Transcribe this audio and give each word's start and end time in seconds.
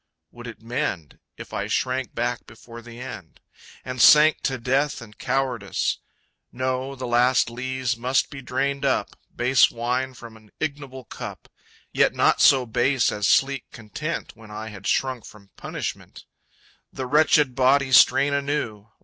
Would 0.31 0.47
it 0.47 0.63
mend 0.63 1.19
If 1.37 1.53
I 1.53 1.67
shrank 1.67 2.15
back 2.15 2.47
before 2.47 2.81
the 2.81 2.99
end? 2.99 3.39
And 3.85 4.01
sank 4.01 4.41
to 4.45 4.57
death 4.57 4.99
and 4.99 5.15
cowardice? 5.15 5.99
No, 6.51 6.95
the 6.95 7.05
last 7.05 7.51
lees 7.51 7.95
must 7.95 8.31
be 8.31 8.41
drained 8.41 8.83
up, 8.83 9.09
Base 9.35 9.69
wine 9.69 10.15
from 10.15 10.35
an 10.37 10.49
ignoble 10.59 11.03
cup; 11.03 11.49
(Yet 11.93 12.15
not 12.15 12.41
so 12.41 12.65
base 12.65 13.11
as 13.11 13.27
sleek 13.27 13.69
content 13.71 14.31
When 14.35 14.49
I 14.49 14.69
had 14.69 14.87
shrunk 14.87 15.23
from 15.23 15.51
punishment) 15.55 16.25
The 16.91 17.05
wretched 17.05 17.53
body 17.53 17.91
strain 17.91 18.33
anew! 18.33 18.87